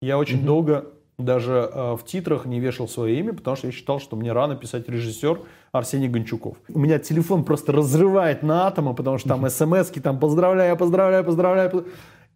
[0.00, 0.86] Я очень долго
[1.18, 4.54] даже э, в титрах не вешал свое имя, потому что я считал, что мне рано
[4.54, 5.40] писать режиссер
[5.72, 6.56] Арсений Гончуков.
[6.68, 11.86] У меня телефон просто разрывает на атомы, потому что там смс там поздравляю, поздравляю, поздравляю.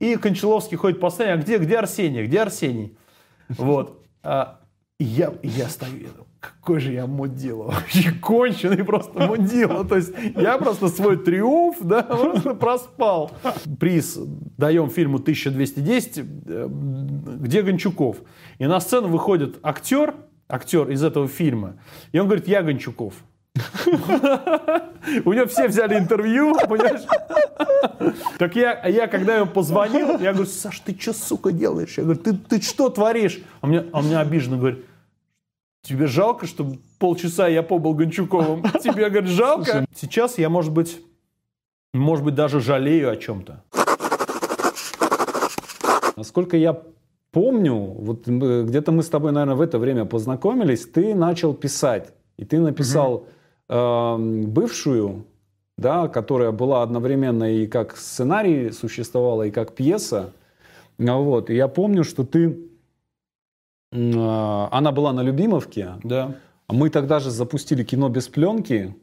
[0.01, 2.97] И Кончаловский ходит по сцене, а где, где Арсений, где Арсений?
[3.51, 4.05] Вот.
[4.25, 4.61] А,
[4.99, 9.85] я, я стою, я думаю, какой же я мудила, вообще конченый просто мудила.
[9.85, 13.31] То есть я просто свой триумф, да, просто проспал.
[13.79, 14.19] Приз
[14.59, 18.19] даем фильму 1210, э, где Гончуков.
[18.59, 20.15] И на сцену выходит актер,
[20.49, 21.77] актер из этого фильма,
[22.11, 23.15] и он говорит, я Гончуков.
[25.25, 27.03] У него все взяли интервью, понимаешь?
[28.39, 31.95] Так я, я когда ему позвонил, я говорю, Саш, ты что, сука, делаешь?
[31.99, 33.41] Я говорю, ты, ты что творишь?
[33.61, 34.87] А мне, а мне обиженно говорит,
[35.83, 38.63] тебе жалко, что полчаса я побыл Гончуковым?
[38.83, 39.85] Тебе, говорит, жалко?
[39.95, 41.01] Сейчас я, может быть,
[41.93, 43.63] может быть, даже жалею о чем-то.
[46.17, 46.81] Насколько я
[47.33, 52.13] помню, вот где-то мы с тобой, наверное, в это время познакомились, ты начал писать.
[52.39, 53.27] И ты написал угу.
[53.69, 55.27] э, бывшую,
[55.77, 60.33] да, которая была одновременно и как сценарий существовала, и как пьеса.
[60.99, 61.51] Вот.
[61.51, 62.69] И я помню, что ты...
[63.93, 65.95] Э, она была на Любимовке.
[66.03, 66.37] Да.
[66.69, 68.97] Мы тогда же запустили кино без пленки.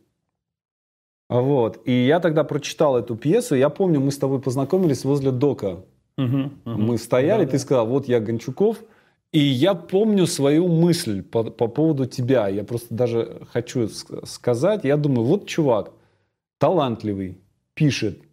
[1.29, 1.79] Вот.
[1.85, 3.55] И я тогда прочитал эту пьесу.
[3.55, 5.85] Я помню, мы с тобой познакомились возле Дока.
[6.17, 6.51] Угу, угу.
[6.65, 7.59] Мы стояли, да, ты да.
[7.59, 8.83] сказал, вот я Гончуков.
[9.31, 12.47] И я помню свою мысль по, по поводу тебя.
[12.47, 14.83] Я просто даже хочу сказать.
[14.83, 15.91] Я думаю, вот чувак,
[16.57, 17.37] талантливый,
[17.75, 18.23] пишет,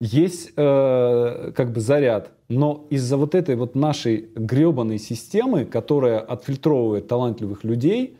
[0.00, 7.06] есть э, как бы заряд, но из-за вот этой вот нашей гребаной системы, которая отфильтровывает
[7.06, 8.16] талантливых людей,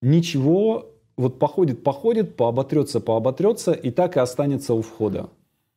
[0.00, 5.30] ничего вот походит, походит, пооботрется, пооботрется, и так и останется у входа.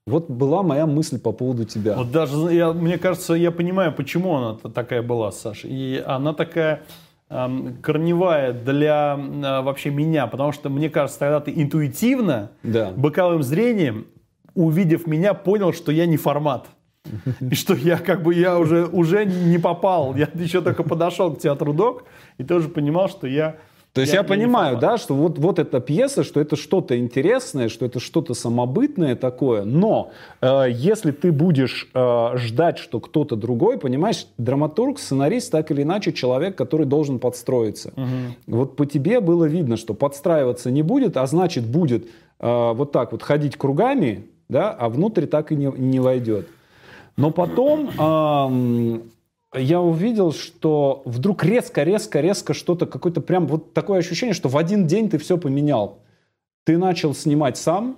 [0.06, 1.96] Вот была моя мысль по поводу тебя.
[1.96, 5.68] Вот даже, я, мне кажется, я понимаю, почему она такая была, Саша.
[5.68, 6.84] И она такая
[7.30, 12.92] эм, корневая для э, вообще меня, потому что, мне кажется, тогда ты интуитивно, да.
[12.96, 14.08] боковым зрением,
[14.56, 16.68] увидев меня, понял, что я не формат.
[17.52, 20.16] И что я как бы я уже, уже не попал.
[20.16, 22.06] Я еще только подошел к театру Док
[22.38, 23.58] и тоже понимал, что я
[23.94, 27.70] то есть я, я понимаю, да, что вот, вот эта пьеса, что это что-то интересное,
[27.70, 30.12] что это что-то самобытное такое, но
[30.42, 36.14] э, если ты будешь э, ждать, что кто-то другой, понимаешь, драматург, сценарист, так или иначе
[36.14, 37.92] человек, который должен подстроиться.
[37.96, 38.56] Угу.
[38.56, 42.06] Вот по тебе было видно, что подстраиваться не будет, а значит будет
[42.40, 46.48] э, вот так вот ходить кругами, да, а внутрь так и не, не войдет.
[47.20, 47.90] Но потом
[49.54, 54.88] э, я увидел, что вдруг резко-резко-резко что-то, какое-то прям вот такое ощущение, что в один
[54.88, 56.00] день ты все поменял.
[56.64, 57.98] Ты начал снимать сам,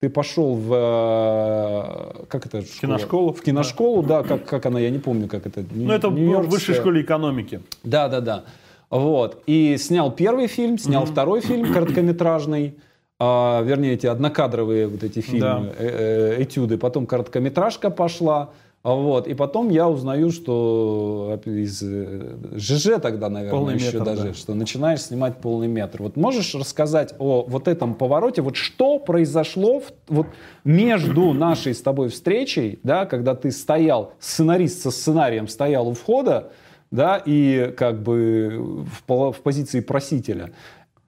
[0.00, 2.80] ты пошел в э, как это школа?
[2.80, 6.08] киношколу в киношколу да, да как как она я не помню как это ну это
[6.08, 8.44] в высшей школе экономики да да да
[8.90, 11.10] вот и снял первый фильм снял mm-hmm.
[11.10, 12.76] второй фильм короткометражный
[13.18, 15.62] а, вернее эти однокадровые вот эти фильмы да.
[15.78, 18.50] э, э, этюды потом короткометражка пошла
[18.84, 19.26] а вот.
[19.26, 24.34] И потом я узнаю, что из э, ЖЖ тогда, наверное, полный еще метр, даже, да.
[24.34, 26.02] что начинаешь снимать полный метр.
[26.02, 30.28] Вот можешь рассказать о вот этом повороте, вот что произошло в, вот
[30.62, 36.52] между нашей с тобой встречей, да, когда ты стоял, сценарист со сценарием стоял у входа,
[36.92, 40.52] да, и как бы в, в позиции просителя.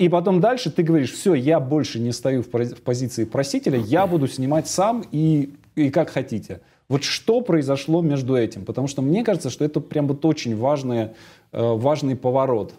[0.01, 4.29] И потом дальше ты говоришь, все, я больше не стою в, позиции просителя, я буду
[4.29, 6.63] снимать сам и, и как хотите.
[6.89, 8.65] Вот что произошло между этим?
[8.65, 11.09] Потому что мне кажется, что это прям вот очень важный, э,
[11.53, 12.73] важный поворот.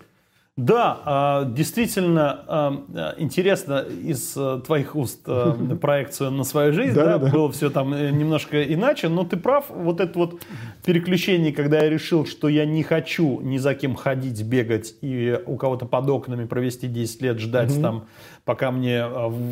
[0.57, 6.94] Да, а, действительно а, интересно из э, твоих уст э, проекцию на свою жизнь.
[6.94, 9.67] Да, да, Было все там немножко иначе, но ты прав.
[9.69, 10.41] Вот это вот
[10.84, 15.56] переключение, когда я решил, что я не хочу ни за кем ходить, бегать и у
[15.56, 17.81] кого-то под окнами провести 10 лет, ждать угу.
[17.81, 18.06] там,
[18.44, 19.06] пока мне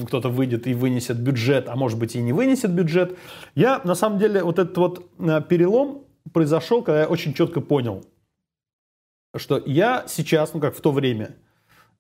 [0.06, 3.18] кто-то выйдет и вынесет бюджет, а может быть и не вынесет бюджет.
[3.56, 5.10] Я, на самом деле, вот этот вот
[5.48, 8.04] перелом произошел, когда я очень четко понял–
[9.36, 11.36] что я сейчас, ну как в то время,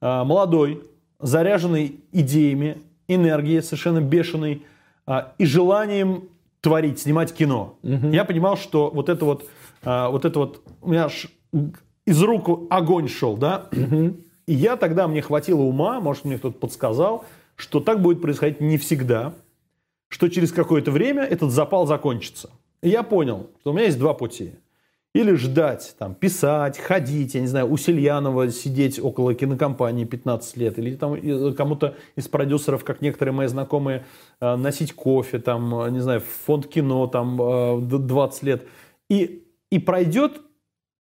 [0.01, 0.83] а, молодой,
[1.19, 2.77] заряженный идеями,
[3.07, 4.65] энергией, совершенно бешеный
[5.05, 6.29] а, и желанием
[6.61, 7.77] творить, снимать кино.
[7.83, 8.07] Угу.
[8.09, 9.49] Я понимал, что вот это вот,
[9.83, 11.27] а, вот это вот, у меня аж
[12.05, 14.17] из рук огонь шел, да, угу.
[14.47, 17.25] и я тогда, мне хватило ума, может, мне кто-то подсказал,
[17.55, 19.33] что так будет происходить не всегда,
[20.07, 22.49] что через какое-то время этот запал закончится.
[22.81, 24.53] И я понял, что у меня есть два пути–
[25.15, 30.77] или ждать, там, писать, ходить, я не знаю, у Сельянова сидеть около кинокомпании 15 лет,
[30.77, 34.05] или там кому-то из продюсеров, как некоторые мои знакомые,
[34.39, 37.37] э, носить кофе, там, э, не знаю, в фонд кино, там,
[37.89, 38.67] 20 э, лет.
[39.09, 40.41] И, и пройдет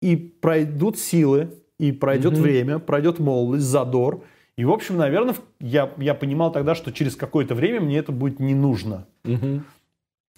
[0.01, 1.49] и пройдут силы,
[1.79, 2.41] и пройдет угу.
[2.41, 4.23] время, пройдет молодость, задор.
[4.55, 8.39] И, в общем, наверное, я, я понимал тогда, что через какое-то время мне это будет
[8.39, 9.05] не нужно.
[9.23, 9.61] Угу.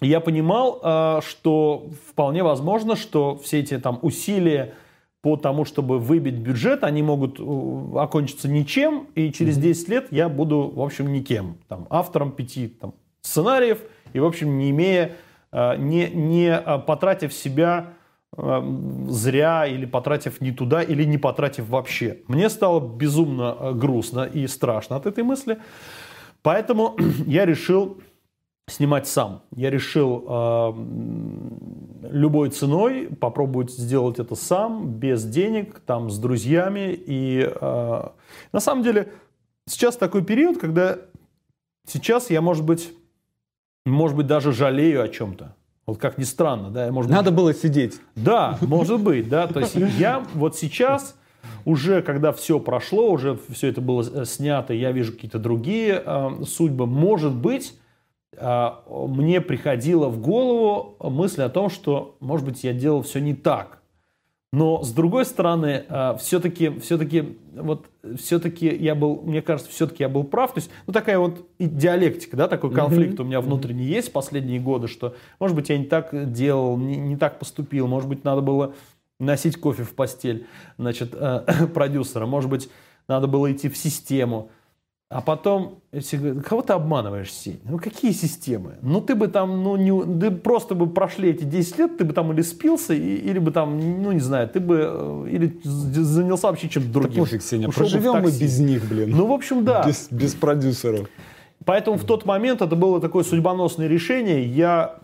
[0.00, 4.74] Я понимал, а, что вполне возможно, что все эти там усилия
[5.20, 10.06] по тому, чтобы выбить бюджет, они могут э, окончиться ничем, и через mm 10 лет
[10.10, 11.58] я буду, в общем, никем.
[11.68, 13.82] Там, автором пяти там, сценариев,
[14.14, 15.12] и, в общем, не имея,
[15.52, 17.94] а, не, не а, потратив себя
[18.32, 22.18] зря или потратив не туда, или не потратив вообще.
[22.28, 25.58] Мне стало безумно э, грустно и страшно от этой мысли.
[26.42, 28.00] Поэтому я решил
[28.70, 29.42] снимать сам.
[29.54, 30.72] Я решил э,
[32.10, 36.92] любой ценой попробовать сделать это сам, без денег, там, с друзьями.
[36.94, 38.08] И э,
[38.52, 39.12] на самом деле
[39.66, 40.98] сейчас такой период, когда
[41.86, 42.92] сейчас я, может быть,
[43.86, 45.54] может быть, даже жалею о чем-то.
[45.86, 47.38] Вот как ни странно, да, может Надо быть...
[47.38, 48.00] было сидеть.
[48.14, 49.46] Да, может быть, да.
[49.46, 51.16] То есть я вот сейчас
[51.64, 56.44] уже, когда все прошло, уже все это было э, снято, я вижу какие-то другие э,
[56.46, 56.86] судьбы.
[56.86, 57.74] Может быть,
[58.38, 63.80] мне приходила в голову мысль о том, что, может быть, я делал все не так.
[64.52, 65.84] Но с другой стороны,
[66.18, 67.86] все-таки, э, все-таки, вот,
[68.16, 70.52] все-таки я был, мне кажется, все-таки я был прав.
[70.52, 73.22] То есть, ну такая вот диалектика, да, такой конфликт mm-hmm.
[73.22, 73.94] у меня внутренний mm-hmm.
[73.94, 78.08] есть последние годы, что, может быть, я не так делал, не, не так поступил, может
[78.08, 78.74] быть, надо было
[79.20, 80.46] носить кофе в постель,
[80.78, 82.68] значит, э, продюсера, может быть,
[83.06, 84.50] надо было идти в систему.
[85.10, 85.80] А потом,
[86.46, 87.60] кого ты обманываешь, Сень?
[87.64, 88.76] Ну какие системы?
[88.80, 92.12] Ну ты бы там, ну не, ты просто бы прошли эти 10 лет, ты бы
[92.12, 96.46] там или спился, и, или бы там, ну не знаю, ты бы, э, или занялся
[96.46, 97.14] вообще чем-то другим.
[97.14, 99.10] Да пофиг, Сеня, Ушел проживем мы без них, блин.
[99.10, 99.84] Ну в общем, да.
[99.84, 101.08] Без, без продюсеров.
[101.64, 104.46] Поэтому в тот момент это было такое судьбоносное решение.
[104.46, 105.00] Я,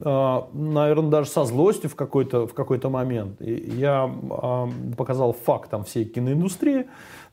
[0.00, 3.40] э, наверное, даже со злостью в какой-то в какой-то момент.
[3.40, 4.66] Я э,
[4.98, 6.84] показал факт там всей киноиндустрии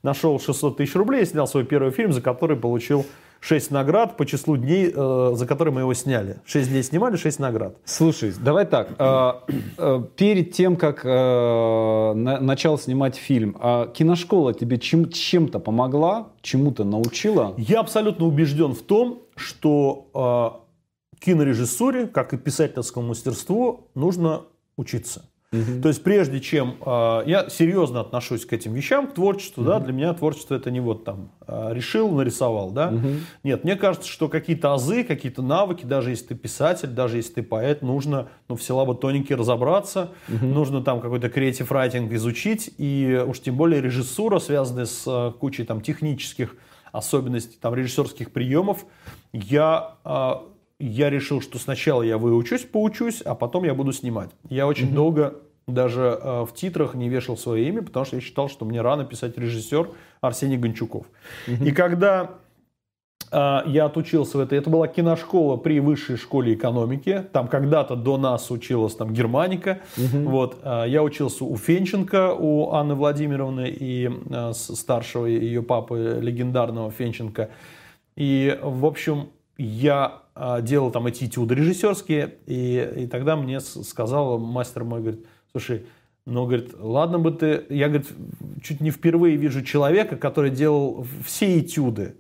[0.04, 3.06] нашел 600 тысяч рублей и снял свой первый фильм, за который получил
[3.40, 6.38] 6 наград по числу дней, э, за которые мы его сняли.
[6.46, 7.76] 6 дней снимали, 6 наград.
[7.84, 8.92] Слушай, давай так.
[8.98, 9.34] Э,
[9.78, 16.30] э, перед тем, как э, на, начал снимать фильм, э, киношкола тебе чем, чем-то помогла,
[16.42, 17.54] чему-то научила?
[17.58, 20.62] Я абсолютно убежден в том, что
[21.20, 24.44] э, кинорежиссуре, как и писательскому мастерству, нужно
[24.78, 25.26] учиться.
[25.54, 25.82] Угу.
[25.82, 29.70] То есть прежде чем э, я серьезно отношусь к этим вещам, к творчеству, угу.
[29.70, 32.90] да, для меня творчество это не вот там э, решил, нарисовал, да.
[32.90, 33.08] Угу.
[33.44, 37.44] Нет, мне кажется, что какие-то азы, какие-то навыки, даже если ты писатель, даже если ты
[37.44, 40.46] поэт, нужно, ну, в тоненький разобраться, угу.
[40.46, 45.66] нужно там какой-то креатив райтинг изучить, и уж тем более режиссура, связанная с э, кучей
[45.66, 46.56] там технических
[46.92, 48.86] особенностей, там режиссерских приемов,
[49.32, 49.96] я
[50.86, 54.32] я решил, что сначала я выучусь, поучусь, а потом я буду снимать.
[54.50, 54.96] Я очень угу.
[54.96, 55.36] долго
[55.66, 59.06] даже э, в титрах не вешал свое имя, потому что я считал, что мне рано
[59.06, 59.90] писать режиссер
[60.20, 61.06] Арсений Гончуков.
[61.48, 61.64] Угу.
[61.64, 62.32] И когда
[63.32, 68.18] э, я отучился в этой, это была киношкола при высшей школе экономики, там когда-то до
[68.18, 70.30] нас училась там Германика, угу.
[70.30, 76.92] вот, э, я учился у Фенченко, у Анны Владимировны и э, старшего ее папы легендарного
[76.92, 77.52] Фенченко.
[78.18, 80.23] И, в общем, я
[80.62, 85.86] делал там эти этюды режиссерские, и, и тогда мне сказал мастер мой, говорит, слушай,
[86.26, 88.08] ну, говорит, ладно бы ты, я, говорит,
[88.62, 92.16] чуть не впервые вижу человека, который делал все этюды,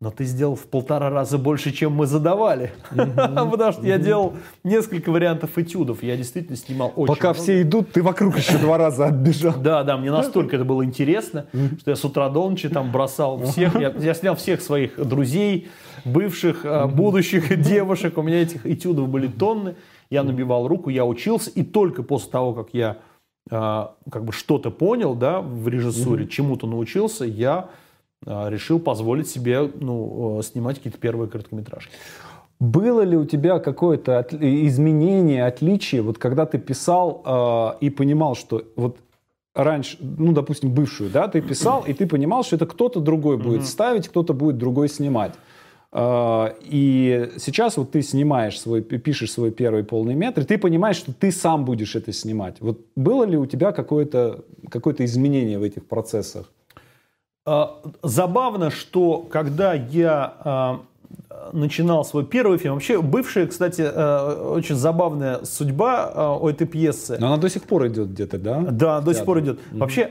[0.00, 2.72] но ты сделал в полтора раза больше, чем мы задавали.
[2.90, 6.04] Потому что я делал несколько вариантов этюдов.
[6.04, 9.54] Я действительно снимал очень Пока все идут, ты вокруг еще два раза отбежал.
[9.60, 11.46] Да, да, мне настолько это было интересно,
[11.80, 13.74] что я с утра до ночи там бросал всех.
[13.74, 15.68] Я снял всех своих друзей,
[16.04, 18.18] бывших, а, будущих девушек.
[18.18, 19.76] У меня этих этюдов были тонны.
[20.10, 21.50] Я набивал руку, я учился.
[21.50, 22.98] И только после того, как я
[23.50, 27.70] а, как бы что-то понял да, в режиссуре, чему-то научился, я
[28.26, 31.92] а, решил позволить себе ну, снимать какие-то первые короткометражки.
[32.60, 38.34] Было ли у тебя какое-то от, изменение, отличие, вот когда ты писал э, и понимал,
[38.34, 38.98] что вот
[39.54, 43.64] раньше, ну, допустим, бывшую, да, ты писал, и ты понимал, что это кто-то другой будет
[43.64, 45.34] ставить, кто-то будет другой снимать.
[45.92, 50.96] Э, и сейчас вот ты снимаешь свой, пишешь свой первый полный метр, и ты понимаешь,
[50.96, 52.56] что ты сам будешь это снимать.
[52.60, 56.50] Вот было ли у тебя какое-то какое изменение в этих процессах?
[57.46, 60.80] А, забавно, что когда я а,
[61.52, 62.74] начинал свой первый фильм.
[62.74, 67.16] Вообще, бывшая, кстати, а, очень забавная судьба у этой пьесы.
[67.18, 68.60] Но она до сих пор идет где-то, да?
[68.70, 69.60] Да, до сих пор идет.
[69.72, 70.10] Вообще,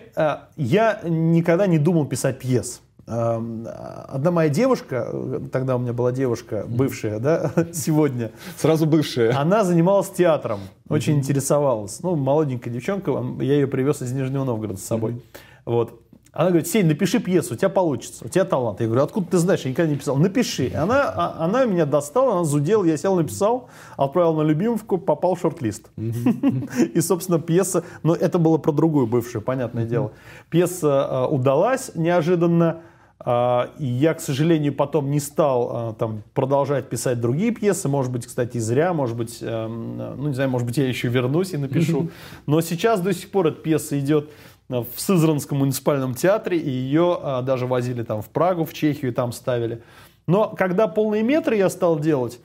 [0.55, 2.81] я никогда не думал писать пьес.
[3.08, 5.10] Одна моя девушка,
[5.52, 8.32] тогда у меня была девушка, бывшая, да, сегодня.
[8.58, 9.34] Сразу бывшая.
[9.38, 10.60] Она занималась театром,
[10.90, 12.02] очень интересовалась.
[12.04, 15.24] Ну, молоденькая девчонка, я ее привез из Нижнего Новгорода с собой.
[15.66, 16.02] Вот.
[16.38, 18.80] Она говорит, Сень, напиши пьесу, у тебя получится, у тебя талант.
[18.80, 20.18] Я говорю, откуда ты знаешь, я никогда не писал.
[20.18, 20.72] Напиши.
[20.76, 25.40] Она, а, она меня достала, она зудела, я сел, написал, отправил на любимовку, попал в
[25.40, 25.90] шорт-лист.
[25.98, 30.12] И, собственно, пьеса, но это было про другую бывшую, понятное дело.
[30.52, 32.82] Пьеса а, удалась неожиданно,
[33.26, 37.90] и я, к сожалению, потом не стал там, продолжать писать другие пьесы.
[37.90, 38.94] Может быть, кстати, зря.
[38.94, 42.12] Может быть, эм, ну, не знаю, может быть, я еще вернусь и напишу.
[42.46, 44.30] Но сейчас до сих пор эта пьеса идет
[44.70, 49.14] в Сызранском муниципальном театре, и ее а, даже возили там в Прагу, в Чехию, и
[49.14, 49.82] там ставили.
[50.28, 52.40] Но когда полные метры я стал делать,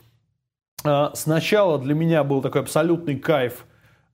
[0.84, 3.66] а, сначала для меня был такой абсолютный кайф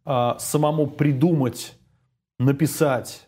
[0.04, 1.74] а, самому придумать,
[2.38, 3.26] написать,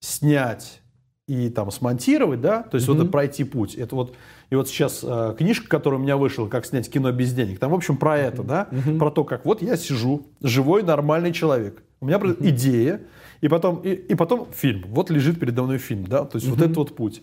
[0.00, 0.81] снять
[1.28, 2.92] и там смонтировать, да, то есть mm-hmm.
[2.92, 3.74] вот это пройти путь.
[3.76, 4.14] Это вот
[4.50, 7.70] и вот сейчас э, книжка, которая у меня вышла, как снять кино без денег, там
[7.70, 8.98] в общем про это, да, mm-hmm.
[8.98, 12.48] про то, как вот я сижу, живой нормальный человек, у меня mm-hmm.
[12.48, 13.00] идея,
[13.40, 14.84] и потом, и, и потом фильм.
[14.88, 16.50] Вот лежит передо мной фильм, да, то есть mm-hmm.
[16.50, 17.22] вот этот вот путь.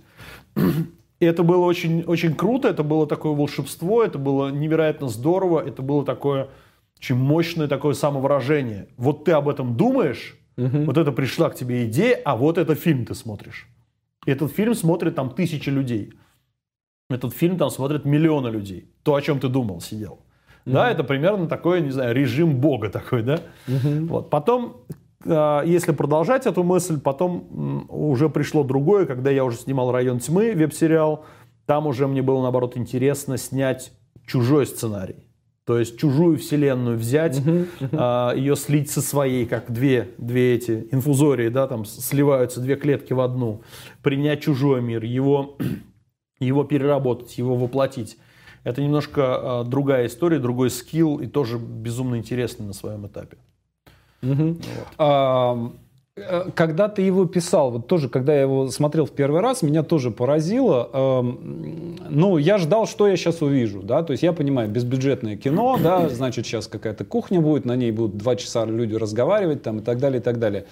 [1.19, 5.81] И это было очень, очень круто, это было такое волшебство, это было невероятно здорово, это
[5.81, 6.47] было такое
[6.97, 8.87] очень мощное такое самовыражение.
[8.97, 10.85] Вот ты об этом думаешь, mm-hmm.
[10.85, 13.67] вот это пришла к тебе идея, а вот это фильм ты смотришь.
[14.29, 16.13] И этот фильм смотрит там тысячи людей.
[17.09, 18.93] Этот фильм там смотрят миллионы людей.
[19.01, 20.19] То, о чем ты думал, сидел.
[20.65, 20.71] Mm-hmm.
[20.71, 23.39] Да, это примерно такой, не знаю, режим Бога такой, да.
[23.65, 24.05] Mm-hmm.
[24.05, 24.29] Вот.
[24.29, 24.85] Потом
[25.25, 30.53] а, если продолжать эту мысль, потом уже пришло другое, когда я уже снимал «Район тьмы»,
[30.53, 31.25] веб-сериал,
[31.65, 33.91] там уже мне было, наоборот, интересно снять
[34.27, 35.25] чужой сценарий.
[35.69, 37.89] То есть чужую вселенную взять, uh-huh, uh-huh.
[37.91, 43.13] А, ее слить со своей, как две, две эти инфузории, да, там сливаются две клетки
[43.13, 43.61] в одну,
[44.01, 45.59] принять чужой мир, его,
[46.39, 48.17] его переработать, его воплотить.
[48.63, 53.37] Это немножко а, другая история, другой скилл и тоже безумно интересный на своем этапе.
[54.23, 54.47] Угу.
[54.47, 54.87] Вот.
[54.97, 55.71] А,
[56.55, 60.11] когда ты его писал, вот тоже, когда я его смотрел в первый раз, меня тоже
[60.11, 60.89] поразило.
[60.91, 61.21] Э,
[62.09, 66.09] ну, я ждал, что я сейчас увижу, да, то есть я понимаю, безбюджетное кино, да,
[66.09, 69.99] значит, сейчас какая-то кухня будет, на ней будут два часа люди разговаривать там и так
[69.99, 70.65] далее, и так далее.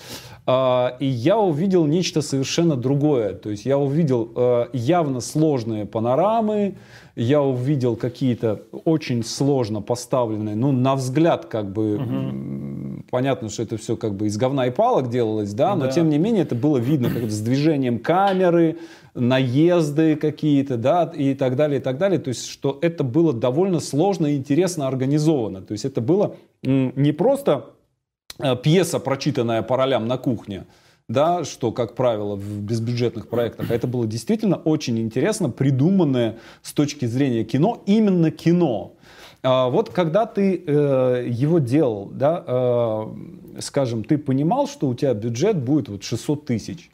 [0.45, 6.75] Э, и я увидел нечто совершенно другое, то есть я увидел э, явно сложные панорамы,
[7.17, 12.86] я увидел какие-то очень сложно поставленные, ну, на взгляд, как бы, угу.
[13.09, 15.91] Понятно, что это все как бы из говна и палок делалось, да, но да.
[15.91, 18.77] тем не менее это было видно как с движением камеры,
[19.13, 22.19] наезды какие-то, да, и так далее, и так далее.
[22.19, 25.61] То есть, что это было довольно сложно и интересно организовано.
[25.61, 27.65] То есть, это было не просто
[28.39, 30.65] э, пьеса, прочитанная по ролям на кухне,
[31.07, 33.71] да, что, как правило, в безбюджетных проектах.
[33.71, 38.96] Это было действительно очень интересно, придуманное с точки зрения кино, именно кино.
[39.49, 43.05] А вот когда ты э, его делал, да, э,
[43.61, 46.91] скажем, ты понимал, что у тебя бюджет будет вот 600 тысяч?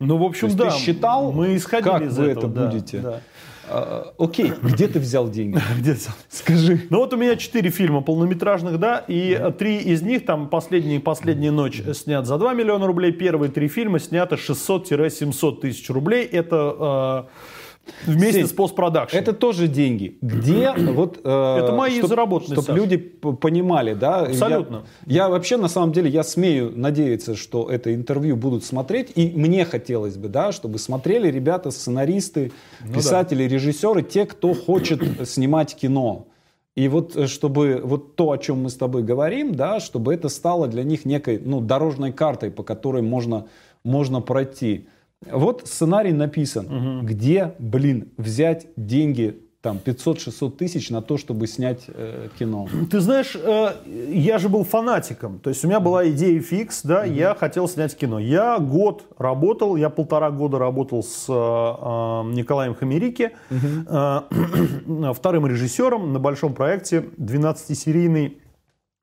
[0.00, 0.70] Ну, в общем, да.
[0.70, 2.98] Ты считал, мы исходили как из вы этого, это да, будете?
[3.00, 3.20] Да.
[3.68, 5.60] А, окей, где ты взял деньги?
[5.78, 6.14] Где взял?
[6.30, 6.86] Скажи.
[6.88, 11.50] Ну вот у меня четыре фильма полнометражных, да, и три из них, там последний, «Последняя
[11.50, 16.24] ночь» снят за 2 миллиона рублей, первые три фильма сняты 600-700 тысяч рублей.
[16.24, 17.63] Это э,
[18.06, 19.16] Вместе Сень, с постпродакшн.
[19.16, 20.18] Это тоже деньги.
[20.20, 21.20] Где вот...
[21.24, 24.20] Э, это мои чтоб, заработанные, Чтобы люди понимали, да?
[24.20, 24.84] Абсолютно.
[25.06, 29.12] Я, я вообще, на самом деле, я смею надеяться, что это интервью будут смотреть.
[29.14, 32.52] И мне хотелось бы, да, чтобы смотрели ребята, сценаристы,
[32.84, 33.54] ну, писатели, да.
[33.54, 36.26] режиссеры, те, кто хочет снимать кино.
[36.74, 40.28] И вот э, чтобы вот то, о чем мы с тобой говорим, да, чтобы это
[40.28, 43.46] стало для них некой ну, дорожной картой, по которой можно,
[43.84, 44.88] можно пройти.
[45.30, 46.66] Вот сценарий написан.
[46.66, 47.06] Угу.
[47.06, 52.68] Где, блин, взять деньги там 500-600 тысяч на то, чтобы снять э, кино.
[52.90, 53.72] Ты знаешь, э,
[54.12, 55.38] я же был фанатиком.
[55.38, 58.18] То есть у меня была идея фикс, да, mm я хотел снять кино.
[58.18, 65.46] Я год работал, я полтора года работал с э, э Николаем Хамерике, mm э, вторым
[65.46, 68.36] режиссером на большом проекте, 12-серийный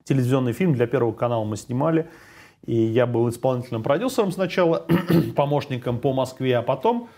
[0.04, 2.06] телевизионный фильм для Первого канала мы снимали.
[2.64, 4.86] И я был исполнительным продюсером сначала,
[5.36, 7.08] помощником по Москве, а потом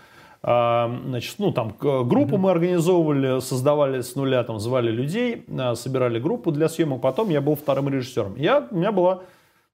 [0.47, 6.19] а, Значит, ну, там группу мы организовывали, создавали с нуля, там, звали людей, а, собирали
[6.19, 7.01] группу для съемок.
[7.01, 8.35] Потом я был вторым режиссером.
[8.35, 9.21] Я, у меня была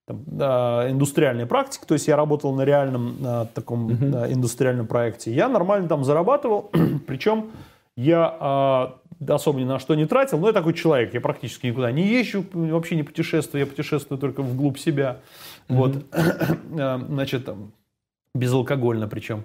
[0.06, 3.18] там, индустриальная практика, то есть я работал на реальном
[3.54, 4.34] таком uh-huh.
[4.34, 5.34] индустриальном проекте.
[5.34, 6.72] Я нормально там зарабатывал,
[7.06, 7.52] причем
[7.98, 8.96] я
[9.28, 12.44] особо ни на что не тратил, но я такой человек, я практически никуда не езжу,
[12.54, 15.20] вообще не путешествую, я путешествую только вглубь себя.
[15.72, 17.74] Вот, э, значит, там,
[18.34, 19.44] Безалкогольно причем.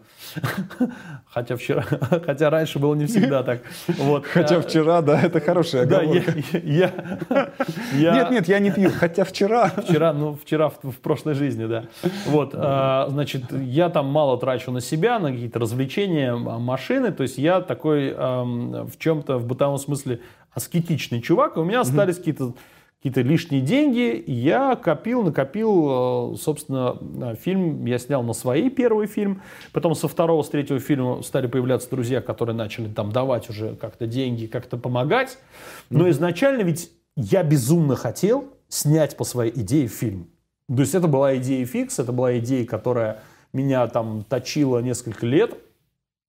[1.26, 1.82] Хотя вчера,
[2.24, 3.62] хотя раньше было не всегда так.
[3.88, 4.24] Вот.
[4.26, 6.32] Хотя вчера, да, это хорошая оговорка.
[6.32, 7.52] Да, я, я,
[7.94, 8.90] я, Нет, нет, я не пью.
[8.96, 9.70] Хотя вчера.
[9.70, 11.86] Вчера, ну, вчера в, в прошлой жизни, да.
[12.26, 17.10] Вот, а, значит, я там мало трачу на себя, на какие-то развлечения, машины.
[17.10, 20.20] То есть я такой а, в чем-то, в бытовом смысле,
[20.54, 21.56] аскетичный чувак.
[21.56, 22.54] И у меня остались какие-то
[22.98, 24.22] какие-то лишние деньги.
[24.26, 29.42] Я копил, накопил, э, собственно, э, фильм я снял на свой первый фильм.
[29.72, 34.06] Потом со второго, с третьего фильма стали появляться друзья, которые начали там давать уже как-то
[34.06, 35.38] деньги, как-то помогать.
[35.90, 40.28] Но изначально ведь я безумно хотел снять по своей идее фильм.
[40.68, 43.22] То есть это была идея фикс, это была идея, которая
[43.52, 45.56] меня там точила несколько лет.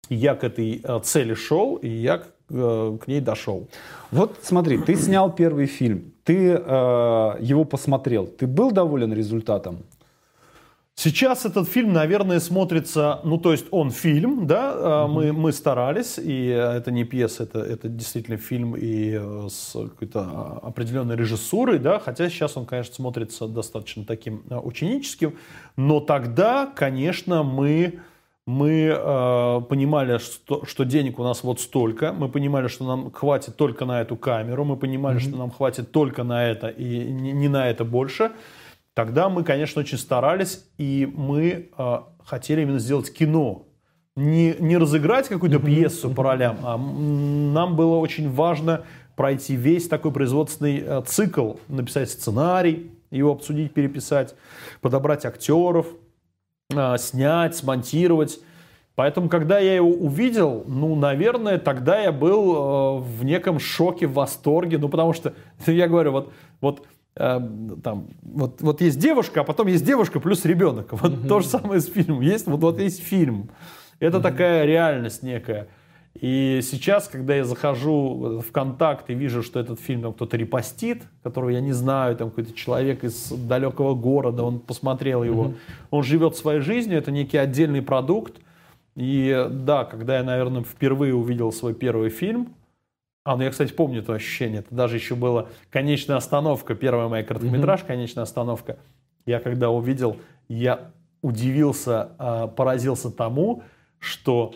[0.09, 3.67] Я к этой э, цели шел, и я к ней дошел.
[4.09, 9.77] Вот смотри, ты снял первый фильм ты э, его посмотрел, ты был доволен результатом?
[10.93, 15.07] Сейчас этот фильм, наверное, смотрится, ну, то есть он фильм, да, mm-hmm.
[15.07, 20.59] мы, мы старались, и это не пьеса, это, это действительно фильм и э, с какой-то
[20.63, 25.37] определенной режиссурой, да, хотя сейчас он, конечно, смотрится достаточно таким э, ученическим,
[25.77, 27.99] но тогда, конечно, мы
[28.47, 33.57] мы э, понимали, что, что денег у нас вот столько, мы понимали, что нам хватит
[33.57, 35.29] только на эту камеру, мы понимали, mm-hmm.
[35.29, 38.31] что нам хватит только на это и не, не на это больше.
[38.93, 43.63] Тогда мы, конечно, очень старались, и мы э, хотели именно сделать кино.
[44.15, 48.85] Не, не разыграть какую-то пьесу по ролям, а нам было очень важно
[49.17, 54.35] пройти весь такой производственный э, цикл, написать сценарий, его обсудить, переписать,
[54.79, 55.87] подобрать актеров,
[56.97, 58.39] снять, смонтировать.
[58.95, 64.13] Поэтому, когда я его увидел, ну, наверное, тогда я был э, в неком шоке, в
[64.13, 64.77] восторге.
[64.77, 65.33] Ну, потому что,
[65.67, 67.39] я говорю, вот, вот э,
[67.83, 70.87] там, вот, вот есть девушка, а потом есть девушка плюс ребенок.
[70.91, 71.27] Вот mm-hmm.
[71.27, 72.21] то же самое с фильмом.
[72.21, 73.49] Есть, вот, вот есть фильм.
[73.99, 74.21] Это mm-hmm.
[74.21, 75.67] такая реальность некая.
[76.19, 81.03] И сейчас, когда я захожу в контакт и вижу, что этот фильм там кто-то репостит,
[81.21, 85.57] которого я не знаю, там какой-то человек из далекого города, он посмотрел его, mm-hmm.
[85.91, 88.37] он живет своей жизнью, это некий отдельный продукт.
[88.95, 92.55] И да, когда я, наверное, впервые увидел свой первый фильм,
[93.23, 97.23] а, ну я, кстати, помню это ощущение, это даже еще было «Конечная остановка», первая моя
[97.23, 97.95] короткометражка mm-hmm.
[97.95, 98.77] «Конечная остановка».
[99.25, 103.63] Я когда увидел, я удивился, а, поразился тому,
[103.99, 104.55] что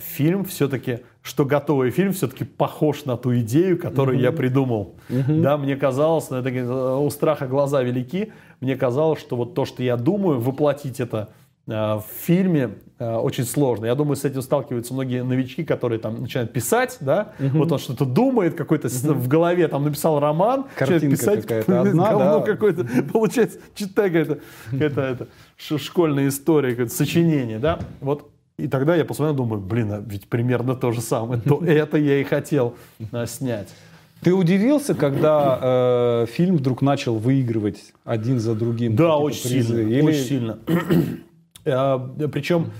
[0.00, 4.22] фильм все-таки, что готовый фильм все-таки похож на ту идею, которую mm-hmm.
[4.22, 4.96] я придумал.
[5.08, 5.40] Mm-hmm.
[5.40, 9.64] Да, мне казалось, ну, это, э, у страха глаза велики, мне казалось, что вот то,
[9.64, 11.28] что я думаю, воплотить это
[11.68, 13.86] э, в фильме э, очень сложно.
[13.86, 17.50] Я думаю, с этим сталкиваются многие новички, которые там начинают писать, да, mm-hmm.
[17.50, 19.12] вот он что-то думает, какой-то mm-hmm.
[19.12, 22.46] в голове там написал роман, Картинка писать, какая-то одна, говно да.
[22.46, 24.40] какое-то, получается, читай какая-то,
[24.72, 25.28] какая-то это,
[25.78, 28.28] школьная история, какое-то сочинение, да, вот
[28.58, 31.40] и тогда я посмотрел, думаю, блин, а ведь примерно то же самое.
[31.40, 32.74] То это я и хотел
[33.12, 33.68] а, снять.
[34.20, 38.96] Ты удивился, когда э, фильм вдруг начал выигрывать один за другим?
[38.96, 39.76] Да, очень призы?
[39.76, 39.88] сильно.
[39.88, 40.02] Или...
[40.02, 40.58] Очень сильно.
[41.66, 41.98] а,
[42.32, 42.72] причем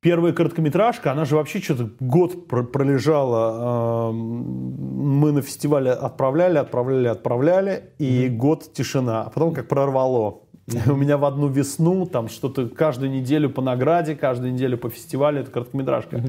[0.00, 4.10] первая короткометражка, она же вообще что-то год пролежала.
[4.10, 8.36] Мы на фестивале отправляли, отправляли, отправляли, и mm-hmm.
[8.36, 9.24] год тишина.
[9.24, 10.40] А потом как прорвало.
[10.86, 15.40] У меня в одну весну там что-то каждую неделю по награде, каждую неделю по фестивалю,
[15.40, 16.22] это короткометражка.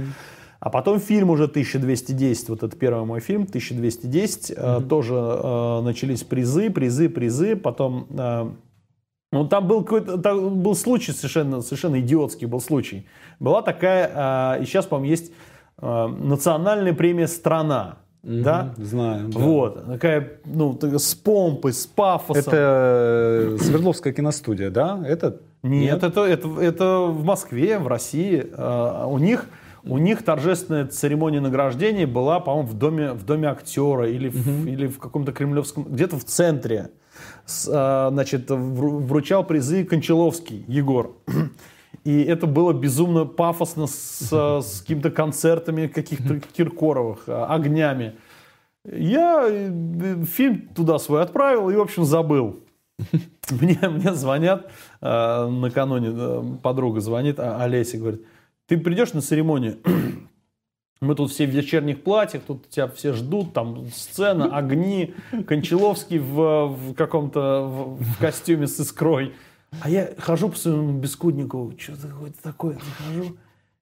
[0.60, 4.86] А потом фильм уже 1210, вот это первый мой фильм, 1210, mm-hmm.
[4.86, 8.08] э, тоже э, начались призы, призы, призы, потом...
[8.10, 8.50] Э,
[9.32, 13.06] ну, там был какой-то там был случай совершенно, совершенно идиотский был случай.
[13.40, 15.32] Была такая, э, и сейчас, по-моему, есть
[15.82, 18.00] э, национальная премия «Страна».
[18.24, 18.74] Угу, да?
[18.78, 19.30] Знаю.
[19.30, 19.40] Да.
[19.40, 19.86] Вот.
[19.86, 22.44] Такая, ну, с помпой, с пафосом.
[22.44, 25.02] Это э, Свердловская киностудия, да?
[25.06, 25.42] Это?
[25.64, 26.04] Нет, Нет?
[26.04, 28.46] Это, это, это в Москве, в России.
[28.52, 29.46] Uh, у них
[29.84, 34.38] у них торжественная церемония награждения была, по-моему, в доме, в доме актера или, угу.
[34.38, 36.92] в, или в каком-то кремлевском, где-то в центре.
[37.46, 41.16] С, а, значит, вручал призы Кончаловский Егор.
[42.04, 44.30] И это было безумно пафосно с,
[44.62, 48.16] с какими-то концертами каких-то Киркоровых, а, огнями.
[48.86, 52.60] Я э, фильм туда свой отправил и, в общем, забыл.
[53.50, 58.26] Мне, мне звонят, э, накануне э, подруга звонит, а Олеся говорит,
[58.68, 59.80] ты придешь на церемонию?
[61.02, 65.16] Мы тут все в вечерних платьях, тут тебя все ждут, там сцена, огни,
[65.48, 69.34] Кончаловский в, в каком-то в, в костюме с искрой.
[69.82, 73.38] А я хожу по своему бескуднику, что-то какое-то такое, захожу,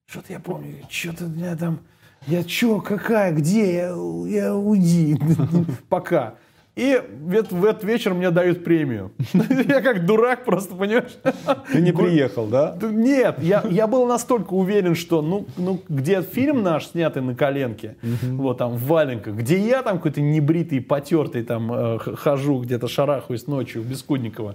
[0.06, 1.80] что-то я помню, что-то у меня там,
[2.26, 3.88] я что, какая, где, я,
[4.26, 5.16] я уйди,
[5.88, 6.34] пока.
[6.78, 9.10] И в этот, в этот вечер мне дают премию.
[9.68, 11.10] Я как дурак просто, понимаешь?
[11.72, 12.78] Ты не приехал, да?
[12.80, 17.96] Нет, я, я был настолько уверен, что ну, ну где фильм наш, снятый на коленке,
[18.22, 23.48] вот там в валенках, где я там какой-то небритый, потертый там э, хожу, где-то шарахаюсь
[23.48, 24.54] ночью в Бескудниково.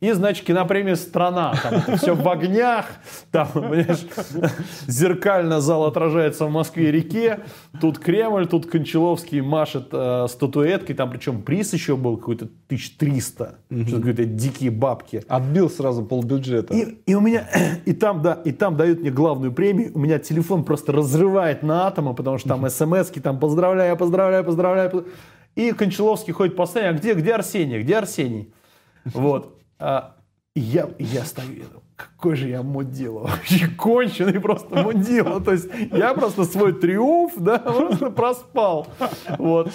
[0.00, 1.54] И, значит, кинопремия «Страна».
[1.60, 2.86] Там все в огнях.
[3.32, 4.06] Там, понимаешь,
[4.86, 7.40] зеркально зал отражается в Москве-реке.
[7.80, 10.94] Тут Кремль, тут Кончаловский машет э, статуэткой.
[10.94, 13.58] Там причем приз еще был какой-то 1300.
[13.70, 13.80] Угу.
[13.80, 15.24] Что-то какие-то дикие бабки.
[15.26, 16.74] Отбил сразу полбюджета.
[16.74, 17.48] И, и у меня...
[17.84, 19.92] И там, да, и там дают мне главную премию.
[19.94, 25.06] У меня телефон просто разрывает на атомы, потому что там смс там поздравляю, поздравляю, поздравляю.
[25.54, 26.90] И Кончаловский ходит по сцене.
[26.90, 27.82] А где, где Арсений?
[27.82, 28.52] Где Арсений?
[29.06, 29.57] Вот.
[29.78, 30.14] А,
[30.54, 31.64] я, я стою,
[31.94, 35.40] какой же я мудила, вообще конченый просто мудила.
[35.40, 38.88] То есть я просто свой триумф, да, просто проспал.
[39.38, 39.70] Вот.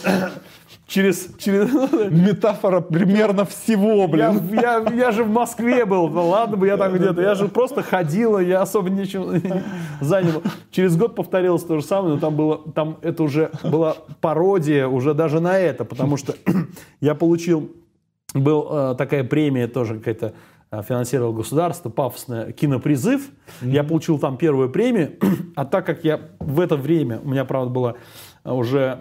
[0.87, 1.71] Через, через...
[2.11, 4.49] Метафора примерно всего, блин.
[4.51, 7.21] Я, я, я же в Москве был, ну ладно бы я там где-то.
[7.21, 9.41] Я же просто ходила, я особо ничем
[10.01, 10.43] занял.
[10.71, 15.13] Через год повторилось то же самое, но там было, там это уже была пародия уже
[15.13, 16.35] даже на это, потому что
[17.01, 17.71] я получил
[18.33, 20.33] был э, такая премия тоже какая-то
[20.71, 23.21] э, финансировал государство, пафосная кинопризыв.
[23.21, 23.69] Mm-hmm.
[23.69, 25.17] Я получил там первую премию,
[25.55, 27.95] а так как я в это время, у меня, правда, была
[28.43, 28.99] уже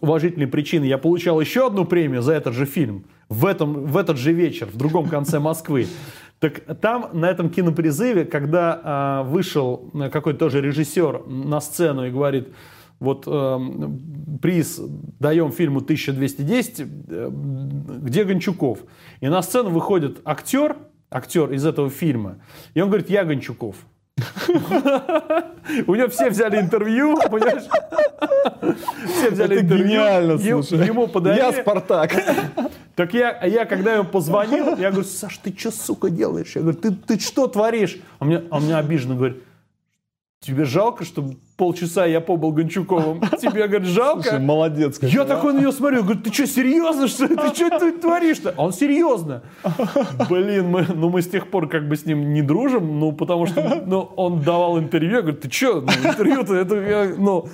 [0.00, 4.16] уважительные причины, я получал еще одну премию за этот же фильм в, этом, в этот
[4.16, 5.86] же вечер в другом конце Москвы.
[6.38, 12.48] Так там, на этом кинопризыве, когда э, вышел какой-то тоже режиссер на сцену и говорит,
[12.98, 13.58] вот э,
[14.40, 14.80] приз
[15.20, 18.80] даем фильму 1210, э, где Гончуков?
[19.20, 20.76] И на сцену выходит актер,
[21.10, 22.38] актер из этого фильма,
[22.74, 23.76] и он говорит, я Гончуков.
[25.86, 27.64] У него все взяли интервью, понимаешь?
[29.06, 29.88] Все взяли интервью.
[29.88, 30.86] гениально, слушай.
[30.86, 31.42] Ему подарили.
[31.42, 32.12] Я Спартак.
[32.94, 36.52] Так я, я когда ему позвонил, я говорю, Саш, ты что, сука, делаешь?
[36.54, 37.98] Я говорю, ты, ты что творишь?
[38.18, 39.42] А мне, а мне обиженно говорит,
[40.40, 43.20] тебе жалко, чтобы полчаса я побыл Гончуковым.
[43.40, 44.22] Тебе, говорит, жалко?
[44.22, 44.98] Слушай, молодец.
[45.02, 47.26] Я такой на него смотрю, говорю, ты что, серьезно, что?
[47.28, 48.54] Ты что ты творишь-то?
[48.56, 49.42] А он серьезно.
[50.28, 53.46] Блин, мы, ну мы с тех пор как бы с ним не дружим, ну потому
[53.46, 57.48] что ну, он давал интервью, я говорю, ты что, ну, интервью-то, это, я, ну,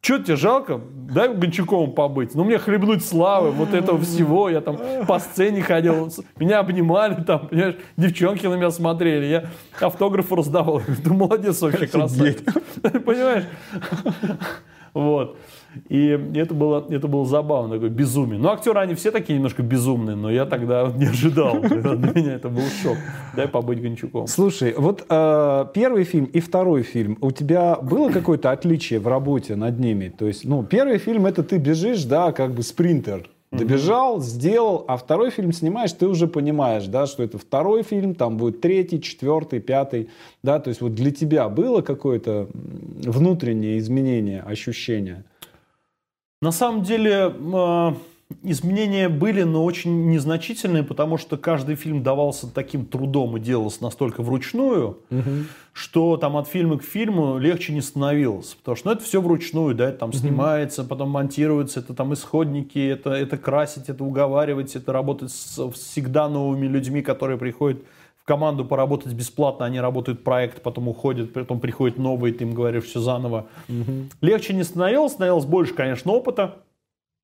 [0.00, 0.80] что тебе жалко?
[0.94, 2.34] Дай Гончуковым побыть.
[2.34, 4.48] Ну, мне хлебнуть славы, вот этого всего.
[4.48, 9.26] Я там по сцене ходил, меня обнимали, там, понимаешь, девчонки на меня смотрели.
[9.26, 10.80] Я автографы раздавал.
[11.04, 12.38] Ты молодец вообще, красавец.
[12.82, 13.44] Понимаешь?
[14.94, 15.38] Вот.
[15.88, 18.38] И это было, это было забавно, такое безумие.
[18.38, 21.60] Ну, актеры, они все такие немножко безумные, но я тогда не ожидал.
[21.60, 22.96] Для меня это был шок.
[23.34, 24.26] Дай побыть Гончуком.
[24.26, 29.56] Слушай, вот э, первый фильм и второй фильм, у тебя было какое-то отличие в работе
[29.56, 30.08] над ними?
[30.08, 33.28] То есть, ну, первый фильм это ты бежишь, да, как бы спринтер.
[33.52, 38.36] Добежал, сделал, а второй фильм снимаешь, ты уже понимаешь, да, что это второй фильм, там
[38.36, 40.08] будет третий, четвертый, пятый,
[40.42, 45.24] да, то есть вот для тебя было какое-то внутреннее изменение, ощущение?
[46.46, 47.96] На самом деле а,
[48.44, 54.22] изменения были, но очень незначительные, потому что каждый фильм давался таким трудом и делался настолько
[54.22, 55.30] вручную, угу.
[55.72, 58.54] что там от фильма к фильму легче не становилось.
[58.54, 60.18] Потому что ну, это все вручную, да, это там угу.
[60.18, 66.28] снимается, потом монтируется, это там исходники, это, это красить, это уговаривать, это работать с всегда
[66.28, 67.82] новыми людьми, которые приходят
[68.26, 73.00] команду поработать бесплатно, они работают проект, потом уходят, потом приходят новые, ты им говоришь все
[73.00, 73.46] заново.
[73.68, 74.08] Угу.
[74.20, 76.56] Легче не становилось, становилось больше, конечно, опыта.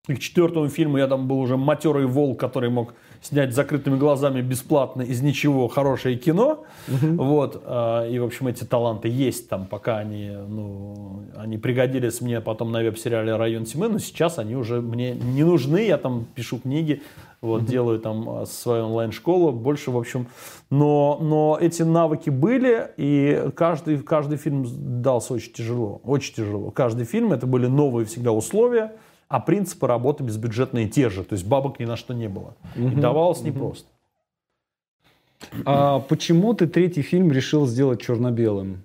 [0.08, 4.40] И к четвертому фильму я там был уже матерый волк, который мог снять закрытыми глазами
[4.40, 6.64] бесплатно из ничего хорошее кино.
[6.88, 7.22] Угу.
[7.22, 7.62] Вот.
[7.64, 12.72] А, и, в общем, эти таланты есть там, пока они, ну, они пригодились мне потом
[12.72, 15.86] на веб-сериале «Район тьмы», но сейчас они уже мне не нужны.
[15.86, 17.00] Я там пишу книги,
[17.40, 17.66] вот, mm-hmm.
[17.66, 20.26] делаю там а, свою онлайн-школу, больше, в общем,
[20.68, 24.66] но, но эти навыки были, и каждый, каждый фильм
[25.00, 26.72] дался очень тяжело, очень тяжело.
[26.72, 28.96] Каждый фильм, это были новые всегда условия,
[29.32, 32.54] а принципы работы безбюджетные те же, то есть бабок ни на что не было.
[32.76, 32.92] Mm-hmm.
[32.92, 33.46] И давалось mm-hmm.
[33.46, 33.88] непросто.
[35.64, 38.82] А почему ты третий фильм решил сделать черно-белым?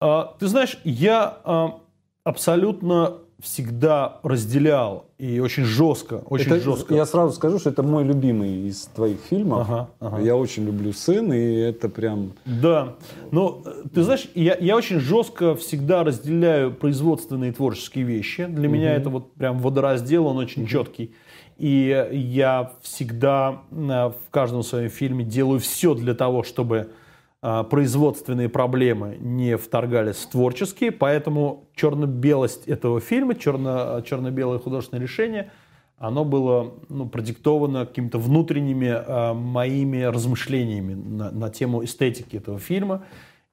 [0.00, 1.80] А, ты знаешь, я а,
[2.22, 6.94] абсолютно всегда разделял и очень жестко, очень это, жестко.
[6.94, 9.68] Я сразу скажу, что это мой любимый из твоих фильмов.
[9.68, 10.22] Ага, ага.
[10.22, 12.32] Я очень люблю «Сын», и это прям...
[12.46, 12.94] Да,
[13.30, 13.62] но
[13.94, 18.46] ты знаешь, я, я очень жестко всегда разделяю производственные и творческие вещи.
[18.46, 18.76] Для угу.
[18.76, 20.70] меня это вот прям водораздел, он очень угу.
[20.70, 21.14] четкий.
[21.58, 26.90] И я всегда э, в каждом своем фильме делаю все для того, чтобы
[27.40, 35.52] производственные проблемы не вторгались в творческие, поэтому черно-белость этого фильма, черно, черно-белое художественное решение,
[35.98, 43.04] оно было ну, продиктовано какими-то внутренними э, моими размышлениями на, на тему эстетики этого фильма.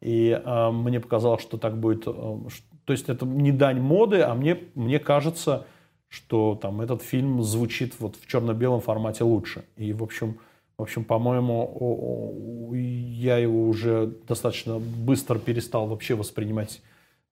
[0.01, 2.03] И э, мне показалось, что так будет.
[2.05, 2.37] Э,
[2.83, 5.65] то есть это не дань моды, а мне, мне кажется,
[6.09, 9.63] что там этот фильм звучит вот в черно-белом формате лучше.
[9.77, 10.37] И, в общем,
[10.77, 16.81] в общем, по-моему, я его уже достаточно быстро перестал вообще воспринимать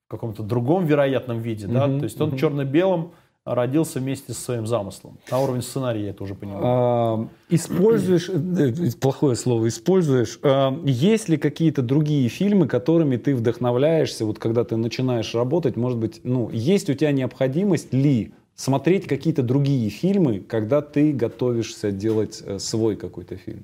[0.08, 1.66] в каком-то другом вероятном виде.
[1.66, 2.00] Mm-hmm, да?
[2.00, 2.38] То есть он mm-hmm.
[2.38, 3.12] черно-белым
[3.44, 5.18] родился вместе со своим замыслом.
[5.32, 6.62] На уровне сценария я это уже понимаю.
[6.64, 14.26] А, используешь, э, плохое слово используешь, а, есть ли какие-то другие фильмы, которыми ты вдохновляешься,
[14.26, 19.44] вот когда ты начинаешь работать, может быть, ну, есть у тебя необходимость ли смотреть какие-то
[19.44, 23.64] другие фильмы, когда ты готовишься делать э, свой какой-то фильм?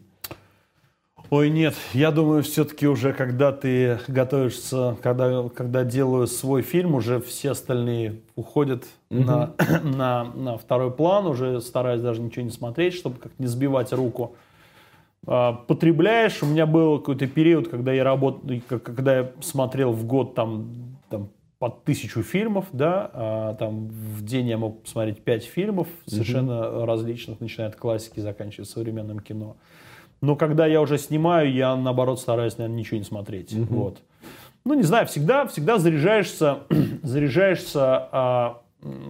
[1.30, 7.20] Ой, нет, я думаю, все-таки уже, когда ты готовишься, когда, когда делаю свой фильм, уже
[7.20, 9.24] все остальные уходят угу.
[9.24, 13.92] на, на, на второй план, уже стараюсь даже ничего не смотреть, чтобы как не сбивать
[13.92, 14.36] руку.
[15.26, 18.50] А, потребляешь, у меня был какой-то период, когда я работал,
[18.82, 24.48] когда я смотрел в год там, там под тысячу фильмов, да, а, там в день
[24.48, 29.58] я мог посмотреть пять фильмов, совершенно mm различных, начиная от классики, заканчивая современным кино.
[30.22, 33.54] Но когда я уже снимаю, я наоборот стараюсь, наверное, ничего не смотреть.
[33.54, 33.76] Угу.
[33.76, 34.02] Вот.
[34.66, 36.60] Ну, не знаю, всегда, всегда заряжаешься,
[37.04, 38.62] заряжаешься а,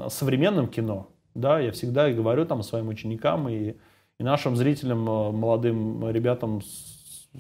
[0.10, 1.08] современным кино.
[1.34, 3.76] Да, я всегда говорю там своим ученикам и,
[4.20, 6.62] и нашим зрителям, э, молодым ребятам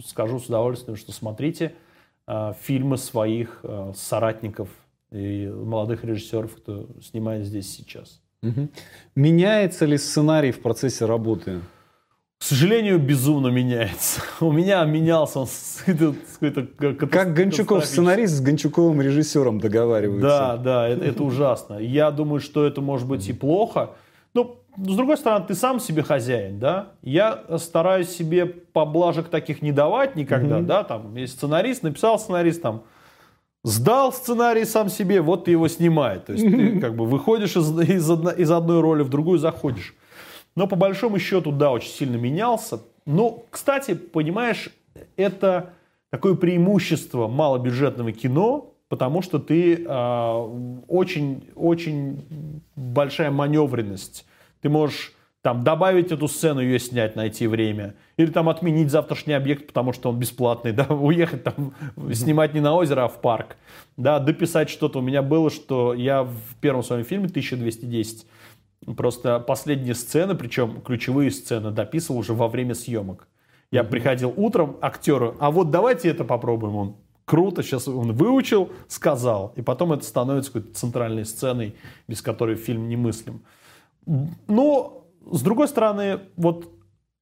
[0.05, 1.73] скажу с удовольствием, что смотрите
[2.27, 4.69] а, фильмы своих а, соратников
[5.11, 8.21] и молодых режиссеров, кто снимает здесь сейчас.
[8.43, 8.69] Угу.
[9.15, 11.61] Меняется ли сценарий в процессе работы?
[12.39, 14.21] к сожалению, безумно меняется.
[14.41, 17.07] У меня менялся он с какой-то...
[17.07, 20.27] Как Гончуков сценарист с Гончуковым режиссером договаривается.
[20.27, 21.79] Да, да, это, это ужасно.
[21.79, 23.91] Я думаю, что это может быть и плохо.
[24.35, 26.89] Но, с другой стороны, ты сам себе хозяин, да?
[27.01, 30.83] Я стараюсь себе поблажек таких не давать никогда, да?
[30.83, 32.83] Там, есть сценарист, написал сценарист, там,
[33.67, 36.21] сдал сценарий сам себе, вот ты его снимаешь.
[36.25, 39.93] То есть ты как бы выходишь из, из, одно, из одной роли в другую, заходишь.
[40.55, 42.81] Но по большому счету, да, очень сильно менялся.
[43.05, 44.69] Но, кстати, понимаешь,
[45.17, 45.73] это
[46.09, 54.25] такое преимущество малобюджетного кино, потому что ты э, очень, очень большая маневренность.
[54.61, 57.95] Ты можешь там добавить эту сцену, ее снять, найти время.
[58.17, 61.73] Или там отменить завтрашний объект, потому что он бесплатный, да, уехать там,
[62.11, 63.57] снимать не на озеро, а в парк.
[63.95, 64.99] Да, дописать что-то.
[64.99, 68.25] У меня было, что я в первом своем фильме 1210
[68.95, 73.27] Просто последние сцены, причем ключевые сцены, дописывал уже во время съемок.
[73.69, 76.75] Я приходил утром актеру, а вот давайте это попробуем.
[76.75, 76.95] Он
[77.25, 79.51] круто, сейчас он выучил, сказал.
[79.57, 81.75] И потом это становится какой-то центральной сценой,
[82.07, 83.41] без которой фильм немыслим.
[84.47, 86.71] Но, с другой стороны, вот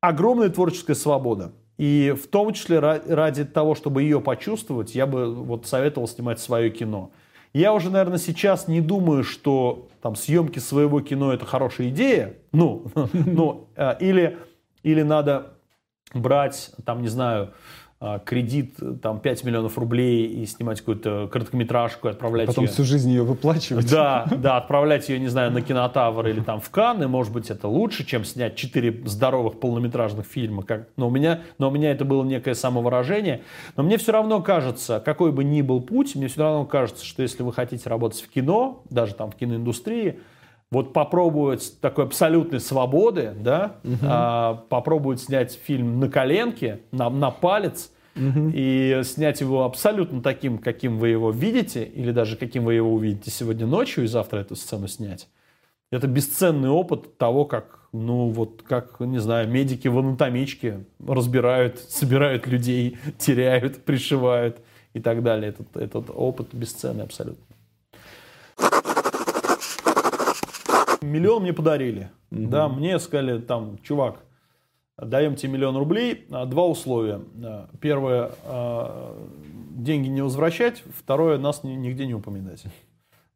[0.01, 1.53] огромная творческая свобода.
[1.77, 6.69] И в том числе ради того, чтобы ее почувствовать, я бы вот советовал снимать свое
[6.69, 7.11] кино.
[7.53, 12.33] Я уже, наверное, сейчас не думаю, что там съемки своего кино это хорошая идея.
[12.51, 14.37] Ну, ну э, или,
[14.83, 15.53] или надо
[16.13, 17.53] брать, там, не знаю,
[17.84, 17.84] а,
[18.25, 22.71] кредит там 5 миллионов рублей и снимать какую-то короткометражку, отправлять Потом ее...
[22.71, 23.89] всю жизнь ее выплачивать.
[23.89, 27.67] Да, да, отправлять ее, не знаю, на кинотавр или там в Канны, может быть, это
[27.67, 30.63] лучше, чем снять 4 здоровых полнометражных фильма.
[30.63, 30.89] Как...
[30.97, 33.41] Но, у меня, но у меня это было некое самовыражение.
[33.77, 37.21] Но мне все равно кажется, какой бы ни был путь, мне все равно кажется, что
[37.21, 40.19] если вы хотите работать в кино, даже там в киноиндустрии,
[40.75, 43.95] вот попробовать такой абсолютной свободы, да, угу.
[44.01, 48.51] а, попробовать снять фильм на коленке, на, на палец, угу.
[48.53, 53.31] и снять его абсолютно таким, каким вы его видите, или даже каким вы его увидите
[53.31, 55.29] сегодня ночью, и завтра эту сцену снять.
[55.93, 62.47] Это бесценный опыт того, как, ну вот, как, не знаю, медики в анатомичке разбирают, собирают
[62.47, 64.57] людей, теряют, пришивают
[64.93, 65.51] и так далее.
[65.51, 67.54] Этот, этот опыт бесценный абсолютно.
[71.05, 72.09] Миллион мне подарили.
[72.31, 72.47] Угу.
[72.47, 74.23] Да, мне сказали, там, чувак,
[74.97, 76.25] даем тебе миллион рублей.
[76.31, 77.21] А, два условия.
[77.43, 79.17] А, первое, а,
[79.71, 80.83] деньги не возвращать.
[80.97, 82.63] Второе, нас нигде не упоминать.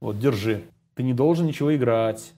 [0.01, 0.63] Вот, держи.
[0.95, 2.33] Ты не должен ничего играть.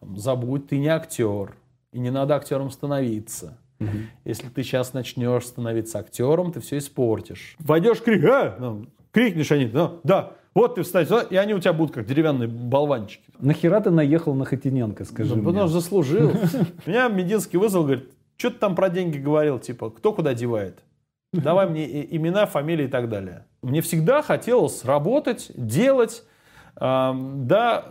[0.00, 1.56] Там, забудь, ты не актер.
[1.92, 3.58] И не надо актером становиться.
[3.80, 3.90] Угу.
[4.24, 7.56] Если ты сейчас начнешь становиться актером, ты все испортишь.
[7.58, 8.82] Войдешь, крик, а!
[9.10, 13.24] Крикнешь они, ну, да, вот ты встать, и они у тебя будут как деревянные болванчики.
[13.38, 15.44] Нахера ты наехал на Хатиненко, скажи да, мне?
[15.44, 16.32] Потому что заслужил.
[16.86, 20.80] Меня Мединский вызвал, говорит, что ты там про деньги говорил, типа, кто куда девает?
[21.32, 23.46] Давай мне имена, фамилии и так далее.
[23.62, 26.24] Мне всегда хотелось работать, делать,
[26.76, 27.86] да,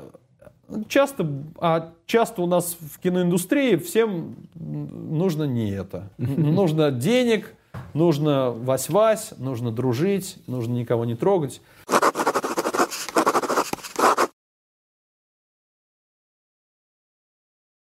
[0.88, 1.28] часто,
[1.60, 6.10] а часто у нас в киноиндустрии всем нужно не это.
[6.18, 7.56] Нужно денег,
[7.94, 11.62] нужно вась-вась, нужно дружить, нужно никого не трогать.